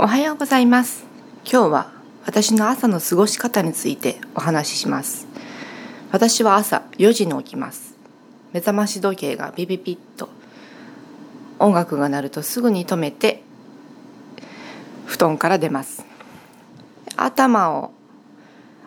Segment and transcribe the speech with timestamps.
[0.00, 1.06] おはようございます。
[1.44, 1.92] 今日は
[2.24, 5.26] 私の朝の過ごし方についてお話しします。
[6.12, 7.96] 私は朝4時に起きます。
[8.52, 10.28] 目覚まし時計がビビビッと。
[11.58, 13.42] 音楽が鳴るとすぐに止めて
[15.06, 16.06] 布団から出ます。
[17.16, 17.90] 頭を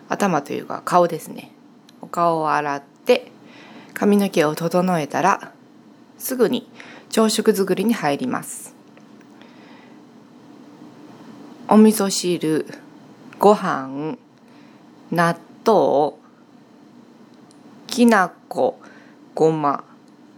[0.07, 1.51] 頭というか顔ですね。
[1.99, 3.33] お顔を洗って
[3.93, 5.51] 髪の毛を整えたら
[6.17, 6.69] すぐに
[7.09, 8.80] 朝食作りに入ります。
[11.73, 12.65] お味噌汁
[13.39, 14.17] ご飯
[15.09, 16.17] 納豆
[17.87, 18.77] きな粉
[19.33, 19.85] ごま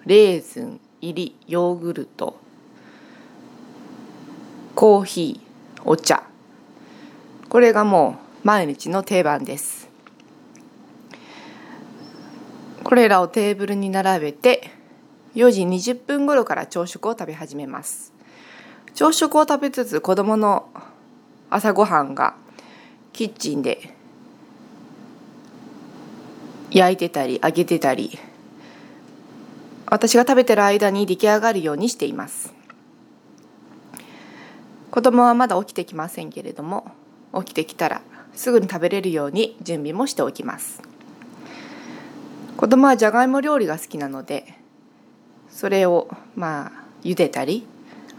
[0.05, 2.37] レーズン入りヨーグルト
[4.75, 6.21] コーヒーお茶。
[7.49, 9.89] これがもう毎日の定番です。
[12.83, 14.69] これらをテーブルに並べて
[15.33, 18.13] 4時20分頃から朝食を食べ始めます。
[18.93, 20.69] 朝食を食べつつ子供の
[21.53, 22.33] 朝ごはんが
[23.11, 23.93] キッチンで
[26.71, 28.17] 焼いてたり揚げてたり
[29.85, 32.51] 私が食べてる間に出来上がるようにしています。
[34.89, 36.91] 子供はまだ起きてきませんけれども
[37.35, 38.01] 起きてきたら
[38.33, 40.81] すぐに食べれるように準備もしておきます。
[42.57, 44.55] 子供はじゃがいも料理が好きなので
[45.51, 46.71] それをまあ
[47.03, 47.67] 茹でたり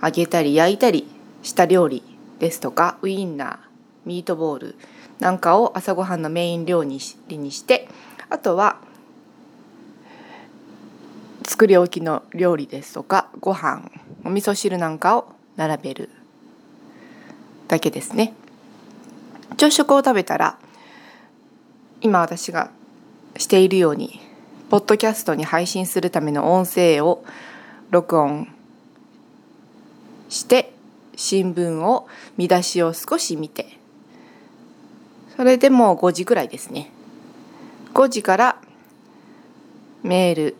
[0.00, 1.08] 揚げたり焼いたり
[1.42, 3.58] した料理ですとかウインナー
[4.04, 4.76] ミートボール
[5.20, 6.98] なんかを朝ごはんのメイン料理
[7.38, 7.88] にして
[8.28, 8.78] あとは
[11.46, 13.90] 作り置きの料理ですとかご飯
[14.24, 16.10] お味噌汁なんかを並べる
[17.68, 18.34] だけですね。
[19.56, 20.58] 朝食を食べたら
[22.00, 22.70] 今私が
[23.36, 24.20] しているように
[24.68, 27.24] ポッドキャストに配信するための音声を
[27.90, 28.48] 録音
[30.28, 30.73] して
[31.16, 33.78] 新聞を見出しを少し見て。
[35.36, 36.90] それでもう5時ぐらいですね。
[37.92, 38.56] 5時から
[40.02, 40.56] メール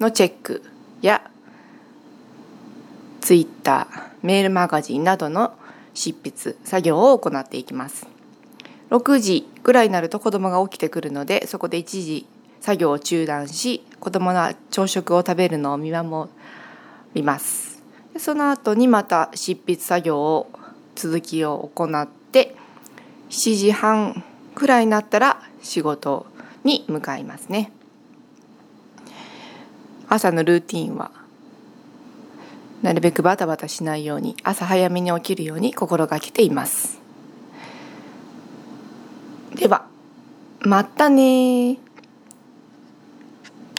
[0.00, 0.62] のチェック
[1.02, 1.30] や
[3.20, 5.54] ツイッターメールマガジンなどの
[5.94, 8.06] 執筆作業を行っていきます。
[8.90, 12.26] 6時ぐらいになると子供が起きてくるのでそこで一時
[12.60, 16.28] 作業を中断し子供の朝食を食べるのを見守
[17.14, 17.71] ります。
[18.18, 20.50] その後にまた執筆作業を
[20.94, 22.54] 続きを行って
[23.30, 24.24] 7時半
[24.54, 26.26] くらいになったら仕事
[26.64, 27.72] に向かいますね。
[30.08, 31.10] 朝のルーティンは
[32.82, 37.00] なるべくバタバタしないように朝早めに起きるように心がけています。
[39.54, 39.86] では
[40.60, 41.78] またね